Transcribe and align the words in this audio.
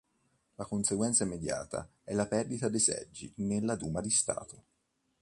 La 0.55 0.65
conseguenza 0.65 1.23
immediata 1.25 1.87
è 2.03 2.15
la 2.15 2.25
perdita 2.25 2.69
dei 2.69 2.79
seggi 2.79 3.31
nella 3.35 3.75
Duma 3.75 4.01
di 4.01 4.09
Stato. 4.09 4.63